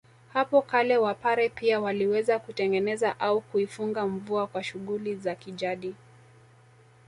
[0.33, 5.95] Hapo kale wapare pia waliweza kutengeneza au kuifunga mvua kwa shughuli za kijadi